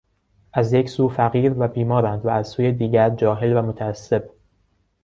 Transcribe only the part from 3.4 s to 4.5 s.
و متعصب.